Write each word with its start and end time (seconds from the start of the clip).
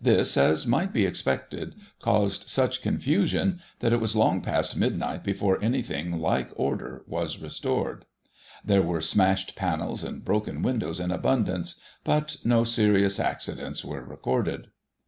This, 0.00 0.36
as 0.36 0.66
might 0.66 0.92
be 0.92 1.06
/ 1.06 1.06
expected, 1.06 1.76
caused 2.00 2.48
such 2.48 2.82
confusion 2.82 3.60
that 3.78 3.92
it 3.92 4.00
was 4.00 4.16
long 4.16 4.40
past 4.40 4.76
midnight 4.76 5.22
before 5.22 5.62
anything 5.62 6.14
Hke 6.18 6.48
order 6.56 7.04
was 7.06 7.38
restored. 7.38 8.04
There 8.64 8.82
were 8.82 9.00
smashed 9.00 9.54
panels 9.54 10.02
and 10.02 10.24
broken 10.24 10.62
windows 10.62 10.98
in 10.98 11.12
abimdance, 11.12 11.80
but 12.02 12.38
no 12.42 12.64
serious 12.64 13.20
accidents 13.20 13.84
were 13.84 14.02
recorded. 14.04 14.66